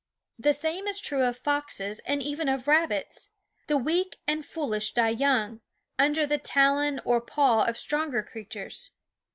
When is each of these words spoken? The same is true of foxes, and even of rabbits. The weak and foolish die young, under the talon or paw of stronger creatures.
The 0.39 0.53
same 0.53 0.87
is 0.87 0.99
true 0.99 1.23
of 1.25 1.37
foxes, 1.37 1.99
and 2.07 2.23
even 2.23 2.49
of 2.49 2.67
rabbits. 2.67 3.29
The 3.67 3.77
weak 3.77 4.15
and 4.25 4.43
foolish 4.43 4.93
die 4.93 5.09
young, 5.09 5.61
under 5.99 6.25
the 6.25 6.39
talon 6.39 6.99
or 7.05 7.21
paw 7.21 7.65
of 7.65 7.77
stronger 7.77 8.23
creatures. 8.23 8.89